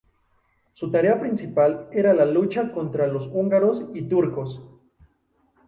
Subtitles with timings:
[0.73, 4.59] Su tarea principal era la lucha contra los húngaros y turcos.